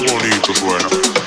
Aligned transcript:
bonito, 0.00 0.52
bonito, 0.60 1.21